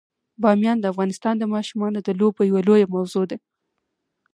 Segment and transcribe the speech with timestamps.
[0.41, 3.37] بامیان د افغانستان د ماشومانو د لوبو یوه لویه موضوع ده.